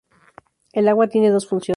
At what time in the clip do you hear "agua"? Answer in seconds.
0.87-1.05